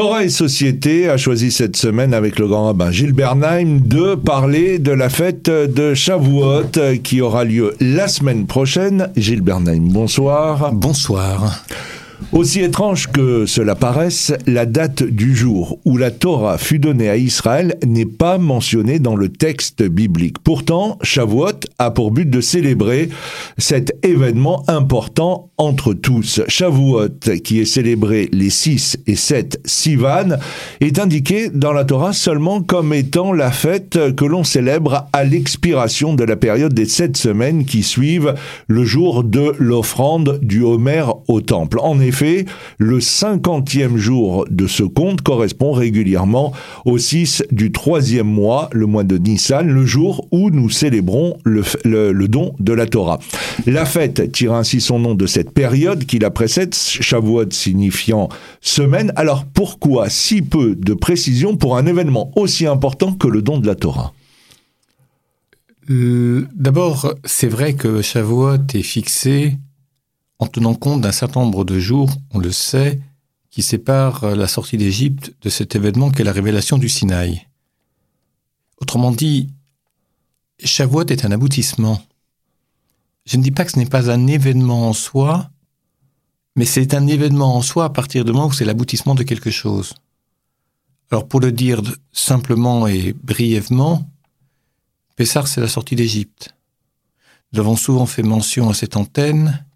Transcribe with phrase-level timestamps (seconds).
[0.00, 4.78] Torah et Société a choisi cette semaine avec le grand rabbin Gilles Bernheim de parler
[4.78, 6.70] de la fête de Shavuot
[7.04, 9.10] qui aura lieu la semaine prochaine.
[9.14, 10.72] Gilles Bernheim, bonsoir.
[10.72, 11.62] Bonsoir.
[12.32, 17.16] Aussi étrange que cela paraisse, la date du jour où la Torah fut donnée à
[17.16, 20.38] Israël n'est pas mentionnée dans le texte biblique.
[20.38, 23.08] Pourtant, Shavuot a pour but de célébrer
[23.58, 26.40] cet événement important entre tous.
[26.46, 27.08] Shavuot,
[27.42, 30.38] qui est célébré les 6 et 7 Sivan,
[30.80, 36.14] est indiqué dans la Torah seulement comme étant la fête que l'on célèbre à l'expiration
[36.14, 38.34] de la période des sept semaines qui suivent
[38.68, 41.78] le jour de l'offrande du Homer au temple.
[41.80, 42.44] En effet,
[42.78, 46.52] le cinquantième jour de ce compte correspond régulièrement
[46.84, 51.62] au 6 du troisième mois, le mois de Nissan, le jour où nous célébrons le,
[51.84, 53.20] le don de la Torah.
[53.66, 58.28] La fête tire ainsi son nom de cette période qui la précède, Shavuot signifiant
[58.60, 59.12] semaine.
[59.14, 63.66] Alors pourquoi si peu de précision pour un événement aussi important que le don de
[63.66, 64.12] la Torah?
[65.88, 69.56] D'abord, c'est vrai que Shavuot est fixé
[70.40, 72.98] en tenant compte d'un certain nombre de jours, on le sait,
[73.50, 77.46] qui séparent la sortie d'Égypte de cet événement qu'est la révélation du Sinaï.
[78.80, 79.50] Autrement dit,
[80.64, 82.02] Shavuot est un aboutissement.
[83.26, 85.50] Je ne dis pas que ce n'est pas un événement en soi,
[86.56, 89.50] mais c'est un événement en soi à partir du moment où c'est l'aboutissement de quelque
[89.50, 89.92] chose.
[91.10, 94.08] Alors pour le dire simplement et brièvement,
[95.16, 96.54] Pessar c'est la sortie d'Égypte.
[97.52, 99.66] Nous avons souvent fait mention à cette antenne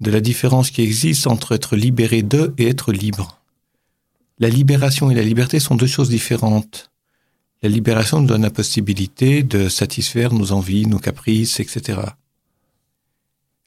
[0.00, 3.40] de la différence qui existe entre être libéré de et être libre.
[4.38, 6.90] La libération et la liberté sont deux choses différentes.
[7.62, 12.00] La libération nous donne la possibilité de satisfaire nos envies, nos caprices, etc.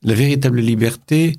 [0.01, 1.37] La véritable liberté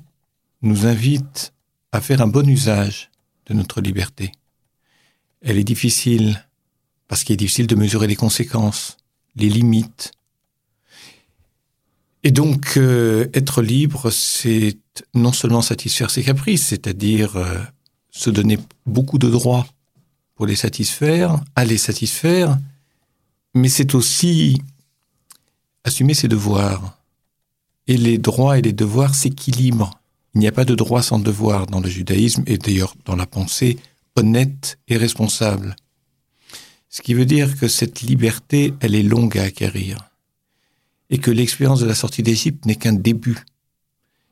[0.61, 1.53] nous invite
[1.91, 3.11] à faire un bon usage
[3.47, 4.31] de notre liberté.
[5.41, 6.47] Elle est difficile
[7.07, 8.97] parce qu'il est difficile de mesurer les conséquences,
[9.35, 10.13] les limites,
[12.25, 14.79] et donc, euh, être libre, c'est
[15.13, 17.59] non seulement satisfaire ses caprices, c'est-à-dire euh,
[18.09, 19.67] se donner beaucoup de droits
[20.33, 22.57] pour les satisfaire, à les satisfaire,
[23.53, 24.59] mais c'est aussi
[25.83, 26.97] assumer ses devoirs.
[27.85, 29.99] Et les droits et les devoirs s'équilibrent.
[30.33, 33.27] Il n'y a pas de droit sans devoir dans le judaïsme et d'ailleurs dans la
[33.27, 33.77] pensée
[34.15, 35.75] honnête et responsable.
[36.89, 39.99] Ce qui veut dire que cette liberté, elle est longue à acquérir
[41.09, 43.45] et que l'expérience de la sortie d'Égypte n'est qu'un début,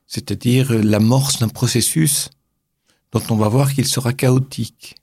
[0.07, 2.29] c'est-à-dire l'amorce d'un processus
[3.11, 4.95] dont on va voir qu'il sera chaotique.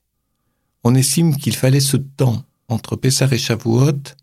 [0.82, 4.14] On estime qu'il fallait ce temps entre Pessah et Shavuot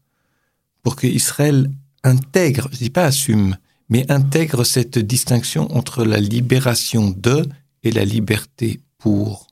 [0.82, 1.72] pour que Israël
[2.04, 3.58] intègre, je dis pas assume,
[3.90, 7.48] mais intègre cette distinction entre la libération de
[7.84, 9.48] et la liberté pour.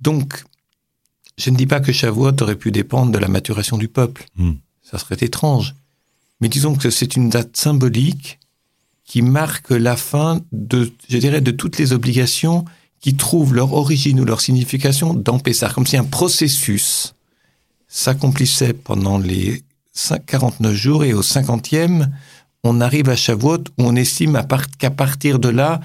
[0.00, 0.44] Donc,
[1.38, 4.26] je ne dis pas que Shavuot aurait pu dépendre de la maturation du peuple.
[4.36, 4.54] Hmm.
[4.82, 5.74] Ça serait étrange.
[6.42, 8.40] Mais disons que c'est une date symbolique
[9.04, 12.64] qui marque la fin de, je dirais, de toutes les obligations
[13.00, 17.14] qui trouvent leur origine ou leur signification dans Pessah, comme si un processus
[17.86, 19.62] s'accomplissait pendant les
[20.26, 22.08] 49 jours et au 50e,
[22.64, 24.42] on arrive à Shavuot où on estime
[24.78, 25.80] qu'à partir de là,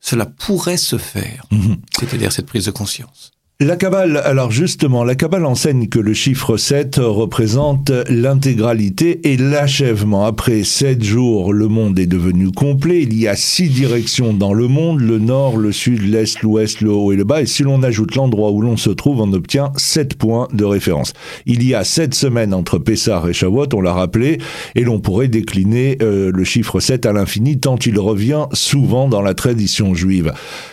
[0.00, 1.44] cela pourrait se faire.
[1.50, 1.76] Mhm.
[1.98, 3.32] C'est-à-dire cette prise de conscience.
[3.62, 10.24] La Kabbale, alors justement, la Kabbale enseigne que le chiffre 7 représente l'intégralité et l'achèvement.
[10.24, 13.02] Après 7 jours, le monde est devenu complet.
[13.02, 16.90] Il y a six directions dans le monde, le nord, le sud, l'est, l'ouest, le
[16.90, 17.42] haut et le bas.
[17.42, 21.12] Et si l'on ajoute l'endroit où l'on se trouve, on obtient 7 points de référence.
[21.44, 24.38] Il y a 7 semaines entre Pessah et Shavuot, on l'a rappelé,
[24.74, 29.20] et l'on pourrait décliner euh, le chiffre 7 à l'infini tant il revient souvent dans
[29.20, 30.32] la tradition juive.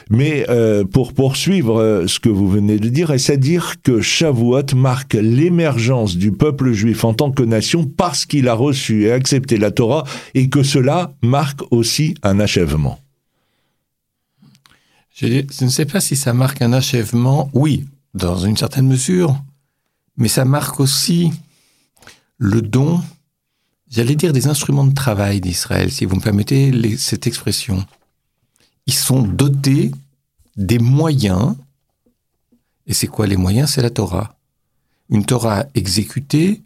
[0.10, 4.02] Mais euh, pour poursuivre euh, ce que vous venez de dire, et c'est dire que
[4.02, 9.12] Shavuot marque l'émergence du peuple juif en tant que nation parce qu'il a reçu et
[9.12, 13.00] accepté la Torah et que cela marque aussi un achèvement?
[15.14, 19.36] Je, ne sais pas si ça marque un achèvement, oui, dans une certaine mesure,
[20.16, 21.32] mais ça marque aussi
[22.38, 23.02] le don,
[23.90, 27.84] j'allais dire des instruments de travail d'Israël, si vous me permettez cette expression.
[28.86, 29.92] Ils sont dotés
[30.56, 31.56] des moyens
[32.88, 33.72] et c'est quoi les moyens?
[33.72, 34.36] C'est la Torah.
[35.10, 36.64] Une Torah exécutée,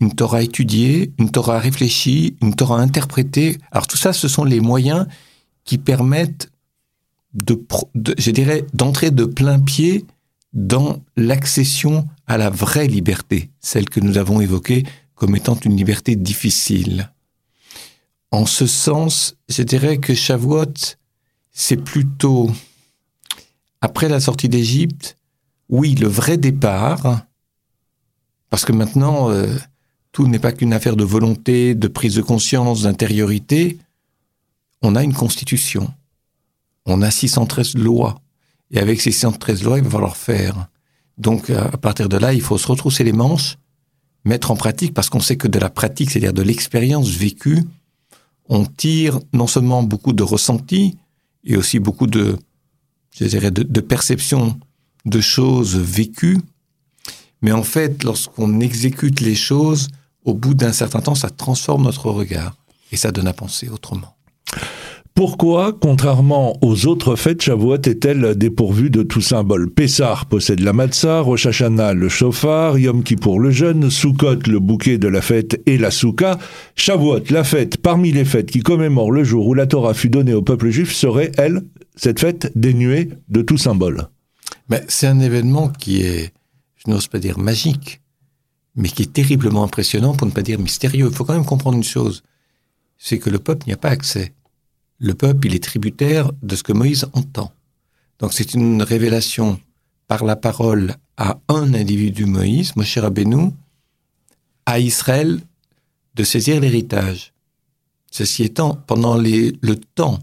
[0.00, 3.58] une Torah étudiée, une Torah réfléchie, une Torah interprétée.
[3.70, 5.06] Alors tout ça, ce sont les moyens
[5.64, 6.50] qui permettent
[8.18, 10.04] je dirais, d'entrer de plein pied
[10.52, 14.84] dans l'accession à la vraie liberté, celle que nous avons évoquée
[15.14, 17.12] comme étant une liberté difficile.
[18.32, 20.96] En ce sens, je dirais que Shavuot,
[21.52, 22.50] c'est plutôt,
[23.80, 25.16] après la sortie d'Égypte,
[25.70, 27.22] oui, le vrai départ,
[28.50, 29.56] parce que maintenant, euh,
[30.12, 33.78] tout n'est pas qu'une affaire de volonté, de prise de conscience, d'intériorité.
[34.82, 35.92] On a une constitution.
[36.86, 38.20] On a 613 lois.
[38.72, 40.68] Et avec ces 613 lois, il va falloir faire.
[41.18, 43.56] Donc, à partir de là, il faut se retrousser les manches,
[44.24, 47.62] mettre en pratique, parce qu'on sait que de la pratique, c'est-à-dire de l'expérience vécue,
[48.48, 50.96] on tire non seulement beaucoup de ressentis,
[51.44, 52.36] et aussi beaucoup de,
[53.16, 54.58] je dirais, de, de perceptions
[55.06, 56.38] de choses vécues.
[57.42, 59.88] Mais en fait, lorsqu'on exécute les choses,
[60.24, 62.56] au bout d'un certain temps, ça transforme notre regard
[62.92, 64.16] et ça donne à penser autrement.
[65.14, 69.68] Pourquoi, contrairement aux autres fêtes, Shavuot est-elle dépourvue de tout symbole?
[69.68, 75.08] Pessar possède la matzah, Rosh le chauffard, Yom Kippour le jeûne, Sukkot le bouquet de
[75.08, 76.38] la fête et la souka.
[76.76, 80.32] Shavuot, la fête parmi les fêtes qui commémorent le jour où la Torah fut donnée
[80.34, 81.62] au peuple juif, serait, elle,
[81.96, 84.08] cette fête dénuée de tout symbole?
[84.70, 86.32] Mais c'est un événement qui est,
[86.76, 88.00] je n'ose pas dire magique,
[88.76, 91.08] mais qui est terriblement impressionnant, pour ne pas dire mystérieux.
[91.10, 92.22] Il faut quand même comprendre une chose,
[92.96, 94.32] c'est que le peuple n'y a pas accès.
[94.98, 97.52] Le peuple, il est tributaire de ce que Moïse entend.
[98.20, 99.58] Donc c'est une révélation
[100.06, 103.50] par la parole à un individu Moïse, Moshe Rabbeinu,
[104.66, 105.40] à Israël
[106.14, 107.32] de saisir l'héritage.
[108.10, 110.18] Ceci étant, pendant le temps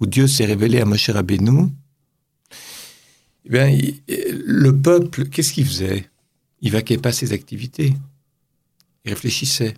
[0.00, 1.68] où Dieu s'est révélé à Moshe Rabbeinu,
[3.44, 3.76] eh bien,
[4.08, 6.08] le peuple, qu'est-ce qu'il faisait?
[6.60, 7.94] Il vaquait pas ses activités.
[9.04, 9.74] Il réfléchissait.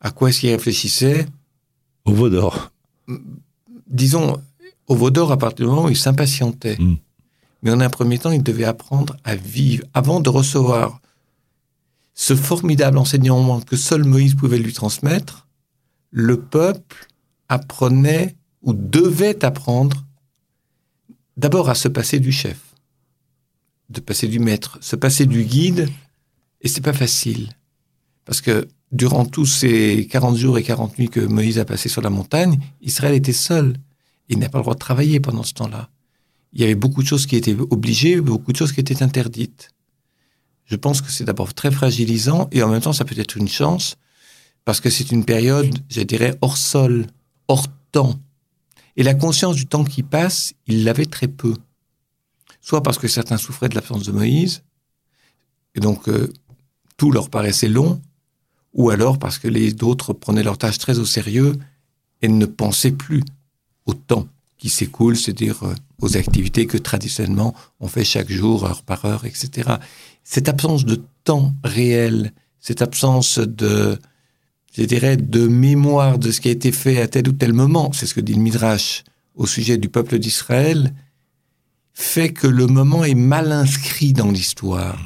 [0.00, 1.26] À quoi est-ce qu'il réfléchissait?
[2.04, 2.72] Au Vaudor.
[3.88, 4.40] Disons,
[4.86, 6.76] au Vaudor à partir du moment où il s'impatientait.
[6.78, 6.96] Mm.
[7.62, 11.00] Mais en un premier temps, il devait apprendre à vivre avant de recevoir
[12.14, 15.46] ce formidable enseignement que seul Moïse pouvait lui transmettre.
[16.10, 17.08] Le peuple
[17.48, 20.04] apprenait ou devait apprendre
[21.36, 22.72] d'abord à se passer du chef
[23.92, 25.88] de passer du maître, se passer du guide,
[26.60, 27.50] et c'est pas facile.
[28.24, 32.02] Parce que durant tous ces 40 jours et 40 nuits que Moïse a passé sur
[32.02, 33.76] la montagne, Israël était seul.
[34.28, 35.90] Il n'a pas le droit de travailler pendant ce temps-là.
[36.52, 39.70] Il y avait beaucoup de choses qui étaient obligées, beaucoup de choses qui étaient interdites.
[40.64, 43.48] Je pense que c'est d'abord très fragilisant et en même temps ça peut être une
[43.48, 43.96] chance
[44.64, 47.06] parce que c'est une période, je dirais, hors sol,
[47.48, 48.20] hors temps.
[48.96, 51.54] Et la conscience du temps qui passe, il l'avait très peu
[52.62, 54.62] soit parce que certains souffraient de l'absence de Moïse,
[55.74, 56.32] et donc euh,
[56.96, 58.00] tout leur paraissait long,
[58.72, 61.56] ou alors parce que les autres prenaient leur tâche très au sérieux
[62.22, 63.22] et ne pensaient plus
[63.84, 68.82] au temps qui s'écoule, c'est-à-dire euh, aux activités que traditionnellement on fait chaque jour, heure
[68.82, 69.74] par heure, etc.
[70.22, 73.98] Cette absence de temps réel, cette absence de,
[74.72, 77.92] je dirais, de mémoire de ce qui a été fait à tel ou tel moment,
[77.92, 79.04] c'est ce que dit le Midrash
[79.34, 80.92] au sujet du peuple d'Israël,
[81.94, 84.98] fait que le moment est mal inscrit dans l'histoire.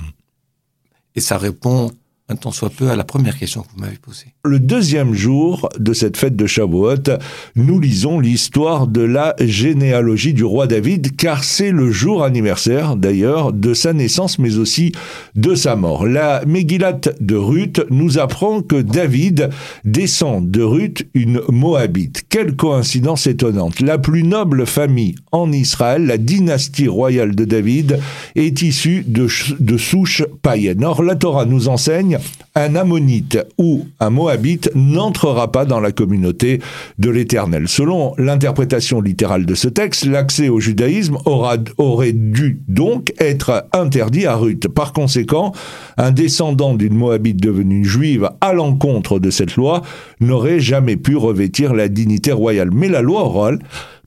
[1.15, 1.93] Et ça répond
[2.29, 4.27] un tant soit peu à la première question que vous m'avez posée.
[4.45, 7.19] Le deuxième jour de cette fête de Shavuot,
[7.55, 13.53] nous lisons l'histoire de la généalogie du roi David, car c'est le jour anniversaire d'ailleurs
[13.53, 14.91] de sa naissance, mais aussi
[15.37, 16.05] de sa mort.
[16.05, 19.51] La Megillat de Ruth nous apprend que David
[19.85, 22.25] descend de Ruth, une Moabite.
[22.29, 23.79] Quelle coïncidence étonnante.
[23.79, 28.01] La plus noble famille en Israël, la dynastie royale de David,
[28.35, 29.29] est issue de,
[29.61, 30.85] de souches païennes.
[30.85, 32.16] Or, la Torah nous enseigne
[32.55, 36.61] un ammonite ou un moabite n'entrera pas dans la communauté
[36.99, 37.69] de l'Éternel.
[37.69, 44.27] Selon l'interprétation littérale de ce texte, l'accès au judaïsme aura, aurait dû donc être interdit
[44.27, 44.69] à Ruth.
[44.69, 45.53] Par conséquent,
[45.97, 49.83] un descendant d'une moabite devenue juive à l'encontre de cette loi
[50.21, 52.71] n'aurait jamais pu revêtir la dignité royale.
[52.73, 53.59] Mais la loi orale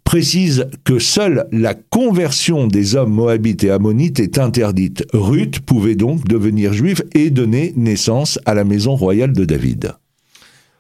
[0.10, 5.06] précise que seule la conversion des hommes moabites et ammonites est interdite.
[5.14, 9.94] Ruth pouvait donc devenir juive et donner naissance à la maison royale de David.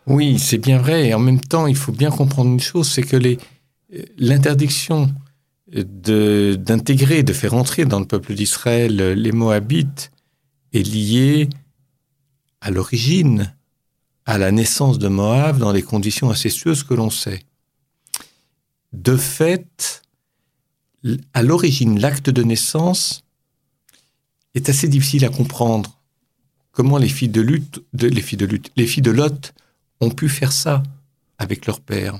[0.07, 1.09] Oui, c'est bien vrai.
[1.09, 3.17] Et en même temps, il faut bien comprendre une chose, c'est que
[4.17, 5.11] l'interdiction
[5.71, 10.11] d'intégrer, de, faire entrer dans le peuple d'Israël les Moabites
[10.73, 11.49] est liée
[12.61, 13.53] à l'origine,
[14.25, 17.41] à la naissance de Moab dans les conditions incestueuses que l'on sait
[18.93, 20.01] de fait,
[21.33, 23.23] à l'origine, l'acte de naissance
[24.55, 25.99] est assez difficile à comprendre.
[26.71, 29.53] Comment les filles de lutte, les filles de lutte, les filles de Lot
[30.01, 30.83] ont pu faire ça
[31.37, 32.19] avec leur père?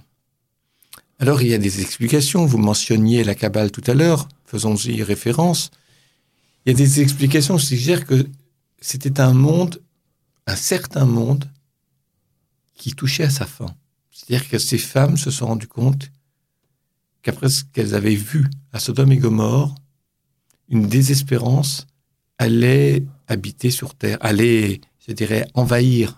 [1.19, 2.45] Alors il y a des explications.
[2.45, 5.71] Vous mentionniez la Kabbale tout à l'heure, faisons-y référence.
[6.65, 8.27] Il y a des explications qui suggèrent que
[8.79, 9.81] c'était un monde,
[10.47, 11.49] un certain monde,
[12.75, 13.75] qui touchait à sa fin.
[14.11, 16.09] C'est-à-dire que ces femmes se sont rendues compte
[17.21, 19.75] qu'après ce qu'elles avaient vu à Sodome et Gomorre,
[20.69, 21.87] une désespérance
[22.37, 26.17] allait habiter sur terre, allait, je dirais, envahir,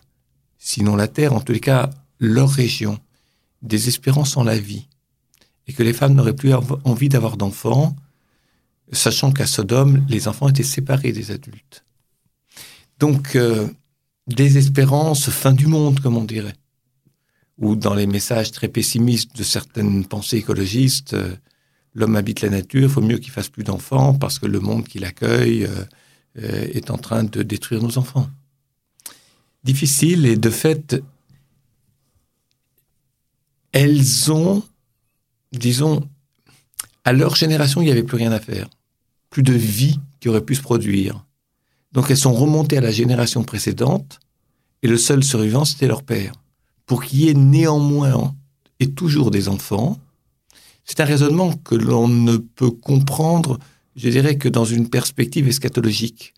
[0.58, 1.90] sinon la terre, en tous les cas,
[2.20, 3.00] leur région,
[3.62, 4.88] désespérant sans la vie,
[5.68, 6.54] et que les femmes n'auraient plus
[6.84, 7.96] envie d'avoir d'enfants,
[8.92, 11.86] sachant qu'à Sodome, les enfants étaient séparés des adultes.
[13.00, 13.68] Donc, euh,
[14.28, 16.56] désespérance, fin du monde, comme on dirait.
[17.62, 21.36] Ou dans les messages très pessimistes de certaines pensées écologistes, euh,
[21.94, 24.88] l'homme habite la nature, il faut mieux qu'il fasse plus d'enfants parce que le monde
[24.88, 28.28] qui l'accueille euh, est en train de détruire nos enfants.
[29.64, 31.02] Difficile et de fait,
[33.72, 34.64] elles ont,
[35.54, 36.10] disons,
[37.04, 38.68] à leur génération, il n'y avait plus rien à faire
[39.32, 41.26] plus de vie qui aurait pu se produire.
[41.94, 44.20] Donc elles sont remontées à la génération précédente,
[44.84, 46.34] et le seul survivant, c'était leur père.
[46.92, 48.36] Pour qu'il y ait néanmoins
[48.82, 49.98] et toujours des enfants,
[50.84, 53.60] c'est un raisonnement que l'on ne peut comprendre,
[53.96, 56.34] je dirais, que dans une perspective eschatologique.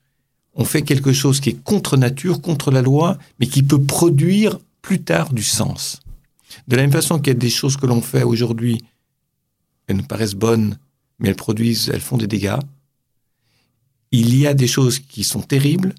[0.53, 4.59] On fait quelque chose qui est contre nature, contre la loi, mais qui peut produire
[4.83, 6.01] plus tard du sens.
[6.67, 8.77] De la même façon qu'il y a des choses que l'on fait aujourd'hui,
[9.87, 10.77] elles nous paraissent bonnes,
[11.17, 12.59] mais elles produisent, elles font des dégâts
[14.11, 15.95] il y a des choses qui sont terribles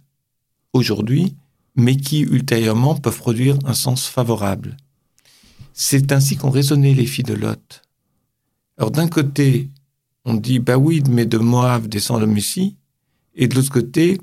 [0.73, 1.35] aujourd'hui,
[1.77, 4.77] mais qui ultérieurement peuvent produire un sens favorable.
[5.73, 7.83] C'est ainsi qu'ont raisonné les filles de Lot.
[8.79, 9.71] Alors d'un côté,
[10.25, 12.77] on dit, bah oui, mais de Moab descend le Messie,
[13.35, 14.21] et de l'autre côté,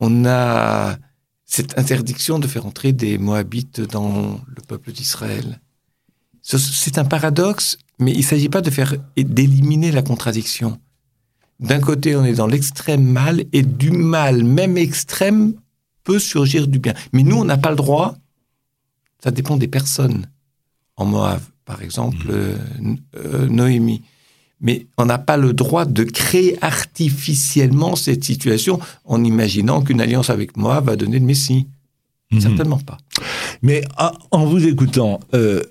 [0.00, 0.96] on a
[1.44, 5.60] cette interdiction de faire entrer des Moabites dans le peuple d'Israël.
[6.42, 10.78] C'est un paradoxe, mais il ne s'agit pas de faire d'éliminer la contradiction.
[11.58, 15.54] D'un côté, on est dans l'extrême mal, et du mal, même extrême,
[16.06, 16.94] peut surgir du bien.
[17.12, 18.14] Mais nous, on n'a pas le droit,
[19.22, 20.26] ça dépend des personnes.
[20.96, 22.30] En Moab, par exemple, mmh.
[22.30, 22.56] euh,
[23.16, 24.02] euh, Noémie.
[24.60, 30.30] Mais on n'a pas le droit de créer artificiellement cette situation en imaginant qu'une alliance
[30.30, 31.66] avec Moab va donner le Messie.
[32.30, 32.40] Mmh.
[32.40, 32.98] Certainement pas.
[33.60, 33.82] Mais
[34.30, 35.62] en vous écoutant, euh,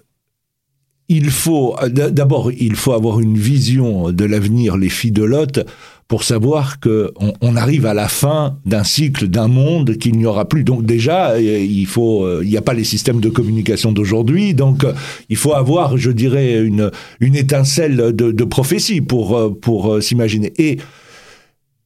[1.07, 5.59] il faut d'abord il faut avoir une vision de l'avenir les filles de Lot
[6.07, 10.47] pour savoir que on, arrive à la fin d'un cycle d'un monde qu'il n'y aura
[10.47, 10.63] plus.
[10.63, 14.53] Donc déjà euh, il faut euh, il n'y a pas les systèmes de communication d'aujourd'hui
[14.53, 14.93] donc euh,
[15.29, 20.53] il faut avoir je dirais une une étincelle de, prophétie pour pour s'imaginer.
[20.57, 20.77] Et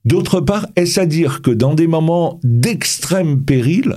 [0.03, 3.95] d'autre part est-ce à dire que dans des moments d'extrême péril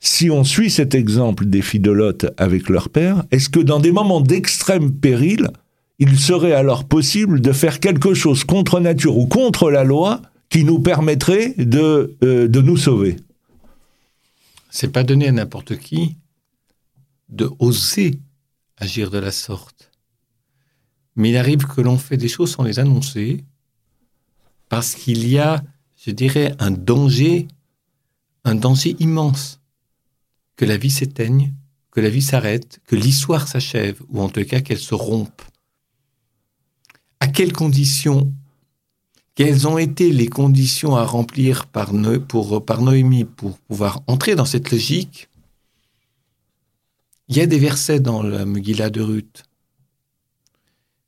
[0.00, 3.80] si on suit cet exemple des filles de Lot avec leur père, est-ce que dans
[3.80, 5.48] des moments d'extrême péril,
[5.98, 10.64] il serait alors possible de faire quelque chose contre nature ou contre la loi qui
[10.64, 13.16] nous permettrait de, euh, de nous sauver
[14.70, 16.16] C'est pas donné à n'importe qui
[17.28, 18.20] de oser
[18.76, 19.90] agir de la sorte.
[21.16, 23.44] Mais il arrive que l'on fait des choses sans les annoncer,
[24.68, 25.62] parce qu'il y a,
[26.04, 27.46] je dirais, un danger,
[28.44, 29.60] un danger immense
[30.56, 31.52] que la vie s'éteigne,
[31.90, 35.42] que la vie s'arrête, que l'histoire s'achève, ou en tout cas qu'elle se rompe.
[37.34, 38.32] Quelles conditions
[39.34, 41.90] Quelles ont été les conditions à remplir par,
[42.28, 45.28] pour, par Noémie pour pouvoir entrer dans cette logique?
[47.28, 49.42] Il y a des versets dans la Megillah de Ruth.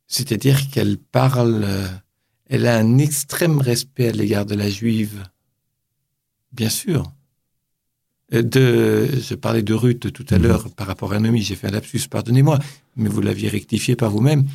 [0.08, 1.66] C'est-à-dire qu'elle parle,
[2.46, 5.22] elle a un extrême respect à l'égard de la juive.
[6.52, 7.12] Bien sûr.
[8.34, 10.42] Euh, de, je parlais de Ruth tout à mhm.
[10.42, 12.58] l'heure par rapport à Noémie, j'ai fait un lapsus, pardonnez-moi,
[12.96, 14.46] mais vous l'aviez rectifié par vous-même.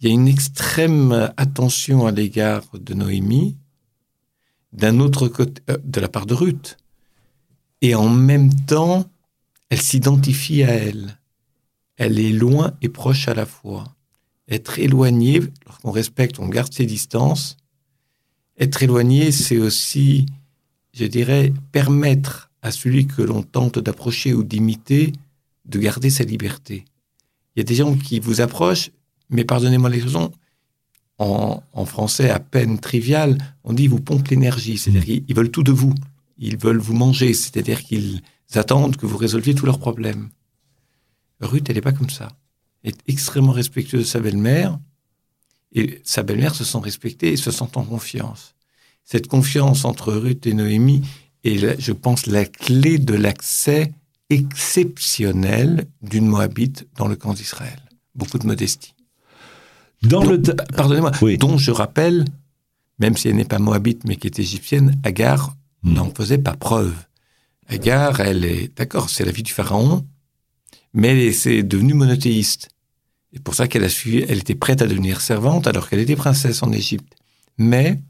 [0.00, 3.56] Il y a une extrême attention à l'égard de Noémie,
[4.72, 6.76] d'un autre côté, euh, de la part de Ruth.
[7.80, 9.10] Et en même temps,
[9.70, 11.18] elle s'identifie à elle.
[11.96, 13.84] Elle est loin et proche à la fois.
[14.48, 17.56] Être éloigné, lorsqu'on respecte, on garde ses distances.
[18.58, 20.26] Être éloigné, c'est aussi,
[20.92, 25.12] je dirais, permettre à celui que l'on tente d'approcher ou d'imiter
[25.64, 26.84] de garder sa liberté.
[27.54, 28.90] Il y a des gens qui vous approchent,
[29.30, 30.32] mais pardonnez-moi l'expression,
[31.18, 35.24] en, en français à peine trivial, on dit vous pompe l'énergie, c'est-à-dire mmh.
[35.26, 35.94] qu'ils veulent tout de vous,
[36.38, 38.22] ils veulent vous manger, c'est-à-dire qu'ils
[38.54, 40.28] attendent que vous résolviez tous leurs problèmes.
[41.40, 42.28] Ruth, elle n'est pas comme ça.
[42.82, 44.78] Elle est extrêmement respectueuse de sa belle-mère,
[45.72, 48.54] et sa belle-mère se sent respectée et se sent en confiance.
[49.04, 51.02] Cette confiance entre Ruth et Noémie
[51.44, 53.92] et je pense la clé de l'accès
[54.30, 57.80] exceptionnel d'une Moabite dans le camp d'Israël.
[58.14, 58.94] Beaucoup de modestie.
[60.02, 62.24] Dans le pardonnez-moi, dont je rappelle,
[62.98, 65.94] même si elle n'est pas Moabite mais qui est égyptienne, Agar hmm.
[65.94, 66.94] n'en faisait pas preuve.
[67.68, 70.06] Agar, elle est d'accord, c'est la vie du pharaon,
[70.94, 72.70] mais elle est devenue monothéiste.
[73.32, 76.16] C'est pour ça qu'elle a suivi, elle était prête à devenir servante alors qu'elle était
[76.16, 77.14] princesse en Égypte.
[77.58, 78.00] Mais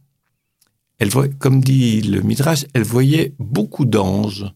[0.98, 4.46] elle voit, comme dit le Midrash, elle voyait beaucoup d'anges.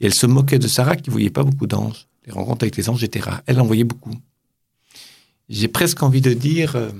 [0.00, 2.08] Et elle se moquait de Sarah qui voyait pas beaucoup d'anges.
[2.26, 3.42] Les rencontres avec les anges étaient rares.
[3.46, 4.14] Elle en voyait beaucoup.
[5.48, 6.90] J'ai presque envie de dire, euh,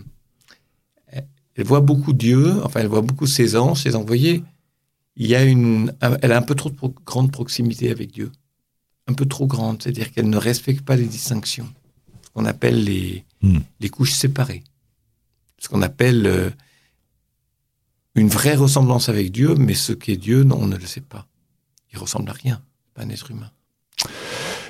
[1.58, 4.44] elle voit beaucoup Dieu, enfin elle voit beaucoup ses anges, ses envoyés.
[5.16, 8.30] Il y a une, elle a un peu trop de grande proximité avec Dieu,
[9.08, 11.68] un peu trop grande, c'est-à-dire qu'elle ne respecte pas les distinctions,
[12.22, 13.58] ce qu'on appelle les, hmm.
[13.80, 14.62] les couches séparées,
[15.58, 16.50] ce qu'on appelle euh,
[18.14, 21.26] une vraie ressemblance avec Dieu, mais ce qu'est Dieu, non, on ne le sait pas.
[21.92, 22.62] Il ressemble à rien,
[22.94, 23.50] pas un être humain.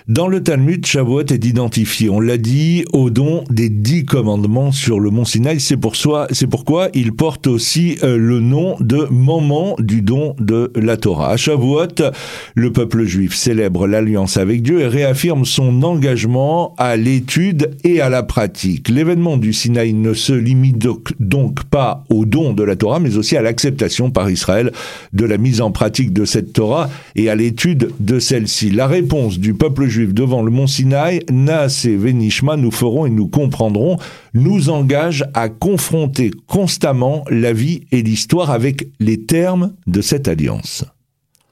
[0.07, 5.01] Dans le Talmud, Shavuot est identifié, on l'a dit, au don des dix commandements sur
[5.01, 5.61] le mont Sinaï.
[5.61, 5.95] C'est pour
[6.51, 11.31] pourquoi il porte aussi euh, le nom de moment du don de la Torah.
[11.31, 11.87] À Shavuot,
[12.55, 18.09] le peuple juif célèbre l'alliance avec Dieu et réaffirme son engagement à l'étude et à
[18.09, 18.89] la pratique.
[18.89, 20.87] L'événement du Sinaï ne se limite
[21.21, 24.73] donc pas au don de la Torah, mais aussi à l'acceptation par Israël
[25.13, 28.71] de la mise en pratique de cette Torah et à l'étude de celle-ci.
[28.71, 33.29] La réponse du peuple devant le mont Sinaï, Nas et Venishma, nous ferons et nous
[33.29, 33.99] comprendrons,
[34.35, 40.85] nous engage à confronter constamment la vie et l'histoire avec les termes de cette alliance.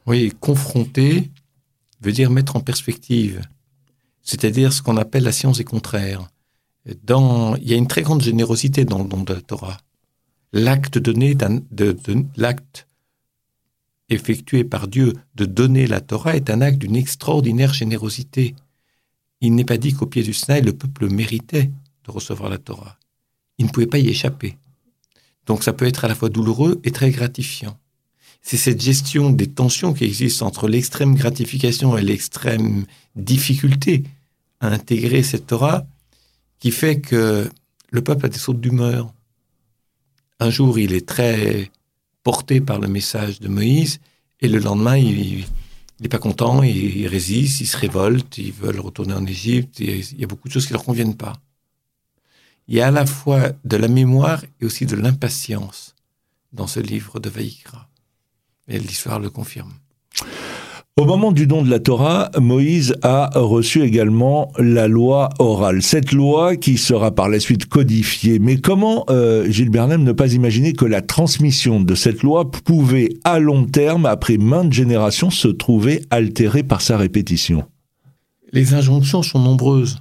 [0.07, 1.31] Oui, confronter
[2.00, 3.41] veut dire mettre en perspective,
[4.23, 6.29] c'est-à-dire ce qu'on appelle la science des contraires.
[7.05, 9.79] Dans, il y a une très grande générosité dans le don de la Torah.
[10.53, 11.97] L'acte donné, de
[12.37, 12.86] l'acte
[14.09, 18.55] effectué par Dieu de donner la Torah est un acte d'une extraordinaire générosité.
[19.41, 21.71] Il n'est pas dit qu'au pied du Sinaï, le peuple méritait
[22.05, 22.99] de recevoir la Torah.
[23.59, 24.57] Il ne pouvait pas y échapper.
[25.47, 27.79] Donc ça peut être à la fois douloureux et très gratifiant.
[28.43, 32.87] C'est cette gestion des tensions qui existent entre l'extrême gratification et l'extrême
[33.17, 34.05] difficulté
[34.61, 35.85] à intégrer cette Torah
[36.61, 37.51] qui fait que
[37.91, 39.13] le peuple a des sautes d'humeur.
[40.39, 41.71] Un jour, il est très
[42.26, 44.00] porté par le message de Moïse,
[44.40, 45.45] et le lendemain, il
[46.00, 50.24] n'est pas content, il, résiste, il se révolte, ils veulent retourner en Égypte, il y
[50.24, 51.35] a beaucoup de choses qui ne leur conviennent pas.
[52.66, 55.94] Il y a à la fois de la mémoire et aussi de l'impatience
[56.53, 57.88] dans ce livre de Vaïkra.
[58.66, 59.74] Et l'histoire le confirme.
[60.98, 65.82] Au moment du don de la Torah, Moïse a reçu également la loi orale.
[65.82, 68.38] Cette loi qui sera par la suite codifiée.
[68.38, 73.11] Mais comment, euh, Gilles Bernheim, ne pas imaginer que la transmission de cette loi pouvait,
[73.24, 77.66] à long terme, après maintes générations, se trouver altérée par sa répétition?
[78.52, 79.98] Les injonctions sont nombreuses.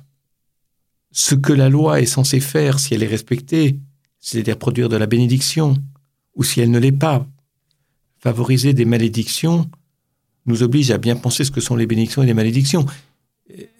[1.11, 3.79] Ce que la loi est censée faire, si elle est respectée,
[4.21, 5.75] c'est-à-dire produire de la bénédiction,
[6.37, 7.27] ou si elle ne l'est pas,
[8.17, 9.69] favoriser des malédictions,
[10.45, 12.85] nous oblige à bien penser ce que sont les bénédictions et les malédictions.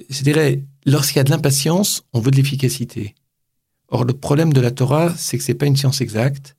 [0.09, 3.15] Je dirais, lorsqu'il y a de l'impatience, on veut de l'efficacité.
[3.89, 6.55] Or, le problème de la Torah, c'est que c'est pas une science exacte.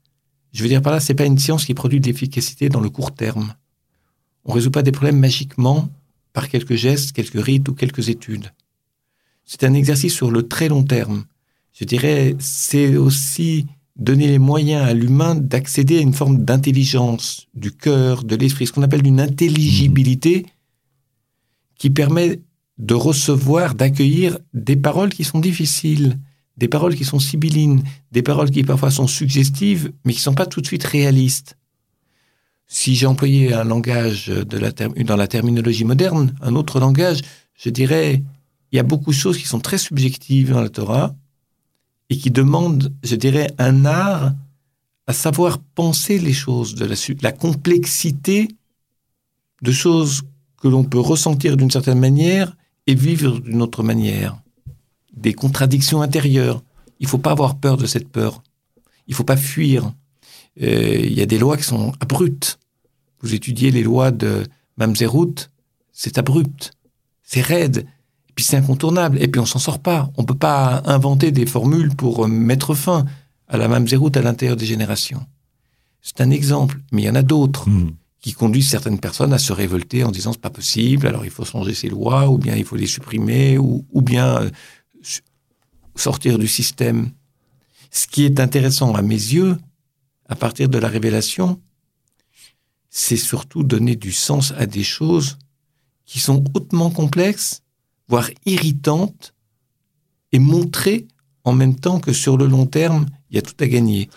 [0.52, 2.88] Je veux dire par là, c'est pas une science qui produit de l'efficacité dans le
[2.88, 3.54] court terme.
[4.44, 5.88] On résout pas des problèmes magiquement
[6.32, 8.52] par quelques gestes, quelques rites ou quelques études.
[9.44, 11.24] C'est un exercice sur le très long terme.
[11.72, 13.66] Je dirais, c'est aussi
[13.96, 18.72] donner les moyens à l'humain d'accéder à une forme d'intelligence du cœur, de l'esprit, ce
[18.72, 20.46] qu'on appelle une intelligibilité
[21.78, 22.40] qui permet
[22.78, 26.18] de recevoir, d'accueillir des paroles qui sont difficiles,
[26.58, 27.82] des paroles qui sont sibyllines,
[28.12, 31.56] des paroles qui parfois sont suggestives, mais qui ne sont pas tout de suite réalistes.
[32.66, 37.20] Si j'ai employé un langage dans la terminologie moderne, un autre langage,
[37.54, 38.22] je dirais,
[38.72, 41.14] il y a beaucoup de choses qui sont très subjectives dans la Torah,
[42.10, 44.32] et qui demande, je dirais, un art
[45.06, 48.48] à savoir penser les choses, de la, la complexité
[49.62, 50.22] de choses
[50.60, 54.36] que l'on peut ressentir d'une certaine manière et vivre d'une autre manière.
[55.16, 56.62] Des contradictions intérieures.
[57.00, 58.42] Il ne faut pas avoir peur de cette peur.
[59.06, 59.92] Il ne faut pas fuir.
[60.62, 62.58] Euh, il y a des lois qui sont abruptes.
[63.20, 64.44] Vous étudiez les lois de
[64.76, 65.50] Mamzerout,
[65.92, 66.72] c'est abrupt,
[67.22, 67.86] c'est raide,
[68.36, 69.20] puis c'est incontournable.
[69.20, 70.12] Et puis on s'en sort pas.
[70.16, 73.04] On peut pas inventer des formules pour euh, mettre fin
[73.48, 75.26] à la même zéroute à l'intérieur des générations.
[76.02, 77.92] C'est un exemple, mais il y en a d'autres hmm.
[78.20, 81.44] qui conduisent certaines personnes à se révolter en disant c'est pas possible, alors il faut
[81.44, 84.50] changer ces lois, ou bien il faut les supprimer, ou, ou bien euh,
[85.96, 87.10] sortir du système.
[87.90, 89.56] Ce qui est intéressant à mes yeux,
[90.28, 91.60] à partir de la révélation,
[92.90, 95.38] c'est surtout donner du sens à des choses
[96.04, 97.62] qui sont hautement complexes
[98.08, 99.34] voire irritante,
[100.32, 101.06] et montrer
[101.44, 104.10] en même temps que sur le long terme, il y a tout à gagner.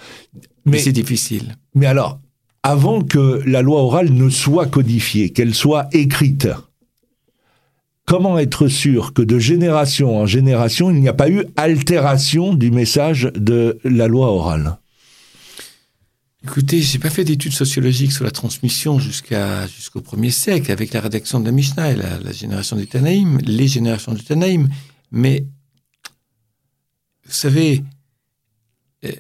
[0.66, 1.56] Mais, c'est difficile.
[1.76, 2.20] Mais alors,
[2.64, 6.50] avant que la loi orale ne soit codifiée, qu'elle soit écrite,
[8.06, 12.72] comment être sûr que de génération en génération, il n'y a pas eu altération du
[12.72, 14.78] message de la loi orale?
[16.44, 21.02] Écoutez, j'ai pas fait d'études sociologiques sur la transmission jusqu'à jusqu'au premier siècle avec la
[21.02, 24.70] rédaction de la Mishnah et la, génération du Tanaïm, les générations du Tanaïm.
[25.12, 25.46] Mais
[27.26, 27.84] vous savez,
[29.04, 29.12] euh,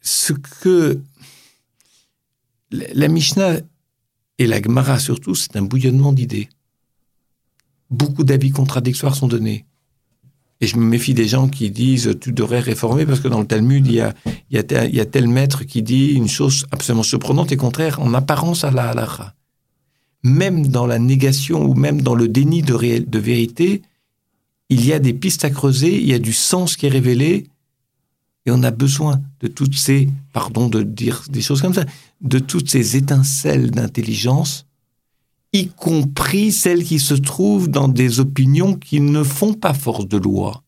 [0.00, 1.02] ce que
[2.70, 3.60] la Mishnah
[4.38, 6.48] et la Gemara surtout, c'est un bouillonnement d'idées.
[7.90, 9.66] Beaucoup d'avis contradictoires sont donnés.
[10.60, 13.46] Et je me méfie des gens qui disent tu devrais réformer parce que dans le
[13.46, 14.14] Talmud, il y a,
[14.50, 18.64] il y a, tel, maître qui dit une chose absolument surprenante et contraire en apparence
[18.64, 19.34] à la halakha.
[20.22, 23.82] Même dans la négation ou même dans le déni de, de vérité,
[24.70, 27.46] il y a des pistes à creuser, il y a du sens qui est révélé
[28.46, 31.84] et on a besoin de toutes ces, pardon de dire des choses comme ça,
[32.20, 34.66] de toutes ces étincelles d'intelligence,
[35.54, 40.18] y compris celles qui se trouvent dans des opinions qui ne font pas force de
[40.18, 40.62] loi.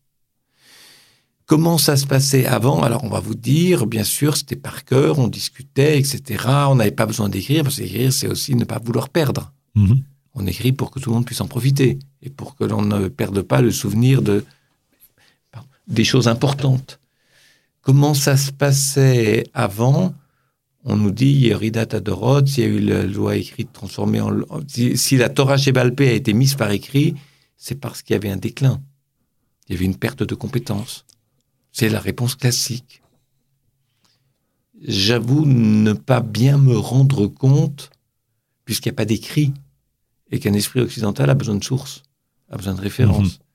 [1.45, 2.81] Comment ça se passait avant?
[2.81, 6.45] Alors on va vous dire, bien sûr, c'était par cœur, on discutait, etc.
[6.69, 9.53] On n'avait pas besoin d'écrire, parce qu'écrire, c'est aussi ne pas vouloir perdre.
[9.75, 10.03] Mhm.
[10.33, 13.07] On écrit pour que tout le monde puisse en profiter, et pour que l'on ne
[13.09, 14.43] perde pas le souvenir de
[15.87, 16.99] des choses importantes.
[17.81, 20.13] Comment ça se passait avant?
[20.89, 24.31] On nous dit, Ridat Adorot, s'il y a eu la loi écrite transformée en...
[24.67, 27.15] Si, la Torah chez Balpé a été mise par écrit,
[27.57, 28.81] c'est parce qu'il y avait un déclin.
[29.67, 31.05] Il y avait une perte de compétences.
[31.73, 33.01] C'est la réponse classique.
[34.81, 37.89] J'avoue ne pas bien me rendre compte,
[38.63, 39.53] puisqu'il n'y a pas d'écrit,
[40.31, 42.03] et qu'un esprit occidental a besoin de sources,
[42.49, 43.39] a besoin de références.
[43.39, 43.47] Mhm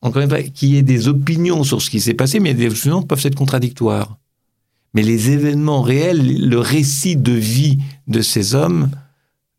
[0.00, 2.68] encore une fois, qu'il y ait des opinions sur ce qui s'est passé, mais les
[2.68, 4.16] opinions peuvent être contradictoires.
[4.94, 8.90] Mais les événements réels, le récit de vie de ces hommes,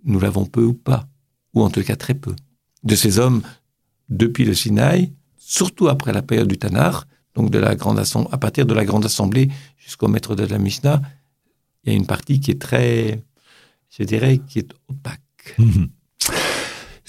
[0.04, 1.08] nous l'avons peu ou pas,
[1.54, 2.36] ou en tout cas très peu.
[2.84, 3.42] De ces hommes
[4.10, 8.00] depuis le Sinaï, surtout après la période du Tanar, donc de la grande
[8.32, 11.02] à partir de la grande assemblée jusqu'au maître de la Mishnah,
[11.84, 13.24] il y a une partie qui est très,
[13.89, 15.56] je dirais, qui est opaque.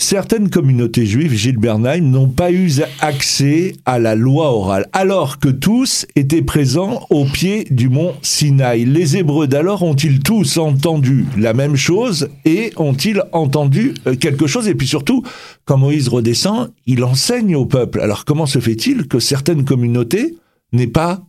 [0.02, 5.50] Certaines communautés juives, Gilles Bernheim, n'ont pas eu accès à la loi orale, alors que
[5.50, 8.86] tous étaient présents au pied du mont Sinaï.
[8.86, 14.68] Les Hébreux d'alors ont-ils tous entendu la même chose et ont-ils entendu euh, quelque chose?
[14.68, 15.22] Et puis surtout,
[15.66, 18.00] quand Moïse redescend, il enseigne au peuple.
[18.00, 20.38] Alors comment se fait-il que certaines communautés
[20.72, 21.22] n'aient pas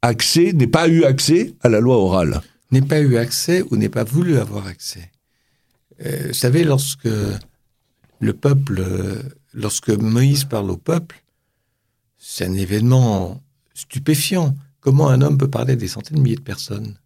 [0.00, 2.40] accès, n'aient pas eu accès à la loi orale?
[2.72, 5.10] N'aient pas eu accès ou n'aient pas voulu avoir accès.
[6.04, 7.08] Euh, vous savez, lorsque
[8.20, 11.22] le peuple, euh, lorsque Moïse parle au peuple,
[12.18, 13.42] c'est un événement
[13.74, 14.56] stupéfiant.
[14.80, 16.98] Comment un homme peut parler des centaines de milliers de personnes?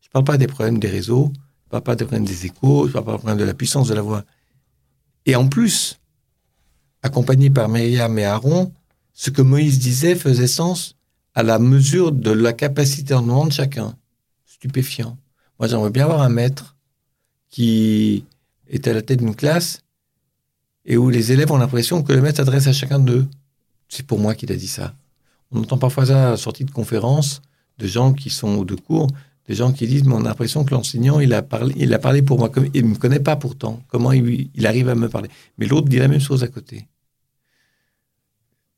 [0.00, 2.46] Je ne parle pas des problèmes des réseaux, je ne parle pas des problèmes des
[2.46, 4.24] échos, je ne parle pas des problèmes de la puissance de la voix.
[5.26, 5.98] Et en plus,
[7.02, 8.72] accompagné par Myriam et Aaron,
[9.12, 10.96] ce que Moïse disait faisait sens
[11.34, 13.96] à la mesure de la capacité en demande de chacun.
[14.46, 15.18] Stupéfiant.
[15.58, 16.76] Moi, j'aimerais bien avoir un maître
[17.50, 18.24] qui
[18.68, 19.80] est à la tête d'une classe
[20.86, 23.26] et où les élèves ont l'impression que le maître s'adresse à chacun d'eux.
[23.88, 24.94] C'est pour moi qu'il a dit ça.
[25.50, 27.42] On entend parfois ça à la sortie de conférences
[27.78, 29.08] de gens qui sont de cours,
[29.48, 31.98] des gens qui disent, mais on a l'impression que l'enseignant, il a parlé, il a
[31.98, 33.82] parlé pour moi, comme, il ne me connaît pas pourtant.
[33.88, 35.28] Comment il arrive à me parler?
[35.58, 36.86] Mais l'autre dit la même chose à côté.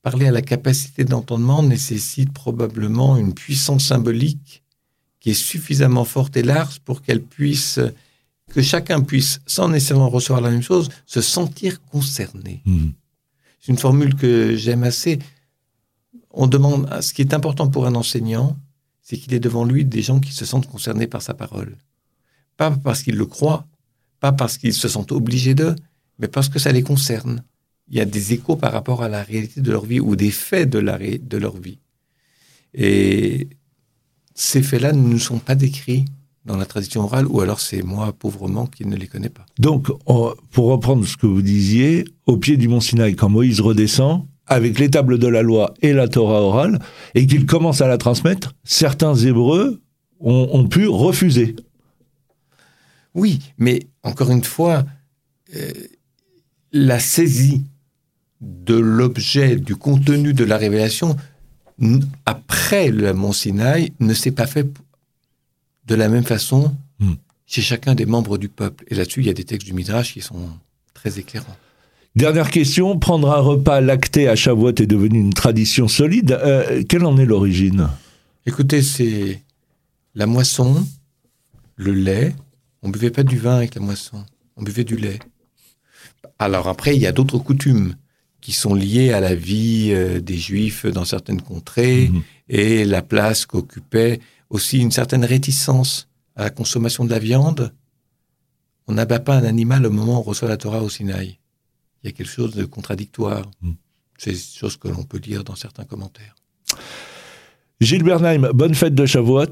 [0.02, 4.62] Parler à la capacité d'entendement nécessite probablement une puissance symbolique
[5.20, 7.80] qui est suffisamment forte et large pour qu'elle puisse
[8.48, 12.62] que chacun puisse, sans nécessairement recevoir la même chose, se sentir concerné.
[12.64, 12.90] Hmm.
[13.60, 15.18] C'est une formule que j'aime assez.
[16.30, 18.56] On demande, ce qui est important pour un enseignant,
[19.02, 21.76] c'est qu'il est devant lui des gens qui se sentent concernés par sa parole.
[22.56, 23.66] Pas parce qu'ils le croient,
[24.20, 25.76] pas parce qu'ils se sentent obligés d'eux,
[26.18, 27.42] mais parce que ça les concerne.
[27.88, 30.30] Il y a des échos par rapport à la réalité de leur vie ou des
[30.30, 31.78] faits de, la, de leur vie.
[32.74, 33.48] Et
[34.34, 36.04] ces faits-là ne sont pas décrits
[36.48, 39.46] dans la tradition orale, ou alors c'est moi pauvrement qui ne les connais pas.
[39.58, 39.86] Donc,
[40.50, 44.78] pour reprendre ce que vous disiez, au pied du mont Sinaï, quand Moïse redescend, avec
[44.78, 46.78] les tables de la loi et la Torah orale,
[47.14, 49.82] et qu'il commence à la transmettre, certains Hébreux
[50.20, 51.54] ont, pu refuser.
[53.14, 54.84] Oui, mais encore une fois,
[55.54, 55.70] euh,
[56.72, 57.64] la saisie
[58.40, 61.14] de l'objet, du contenu de la révélation,
[62.26, 64.66] après le mont Sinaï, ne s'est pas fait
[65.88, 67.14] de la même façon hmm.
[67.46, 68.84] chez chacun des membres du peuple.
[68.88, 70.48] Et là-dessus, il y a des textes du Midrash qui sont
[70.94, 71.56] très éclairants.
[72.14, 76.32] Dernière question, prendre un repas lacté à Shavuot est devenu une tradition solide.
[76.32, 77.88] Euh, quelle en est l'origine?
[78.46, 79.42] Écoutez, c'est
[80.14, 80.86] la moisson,
[81.76, 82.34] le lait.
[82.82, 84.24] On buvait pas du vin avec la moisson,
[84.56, 85.18] on buvait du lait.
[86.38, 87.94] Alors après, il y a d'autres coutumes
[88.40, 92.20] qui sont liées à la vie euh, des Juifs dans certaines contrées hmm.
[92.48, 97.72] et la place qu'occupaient aussi une certaine réticence à la consommation de la viande,
[98.86, 101.38] on n'abat pas un animal au moment où on reçoit la Torah au Sinaï.
[102.02, 103.50] Il y a quelque chose de contradictoire.
[103.60, 103.72] Mm.
[104.16, 106.34] C'est des choses que l'on peut lire dans certains commentaires.
[107.80, 109.46] Gilles Bernheim, bonne fête de Shavuot.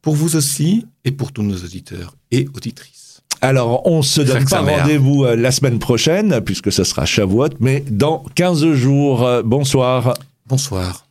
[0.00, 3.20] Pour vous aussi et pour tous nos auditeurs et auditrices.
[3.40, 7.84] Alors, on se donne pas rendez-vous euh, la semaine prochaine, puisque ce sera Shavuot, mais
[7.90, 9.24] dans 15 jours.
[9.24, 10.14] Euh, Bonsoir.
[10.46, 11.07] Bonsoir.